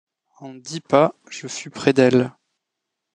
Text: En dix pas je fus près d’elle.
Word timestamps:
En 0.39 0.55
dix 0.55 0.79
pas 0.79 1.13
je 1.29 1.47
fus 1.47 1.69
près 1.69 1.93
d’elle. 1.93 2.33